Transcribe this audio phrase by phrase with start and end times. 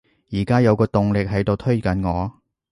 [0.31, 2.41] 而家有個動力喺度推緊我